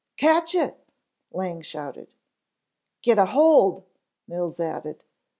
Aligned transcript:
"Catch 0.17 0.55
it," 0.55 0.83
Lang 1.29 1.61
shouted. 1.61 2.07
"Get 3.03 3.19
a 3.19 3.25
hold," 3.27 3.83
Mills 4.27 4.59
added. 4.59 5.03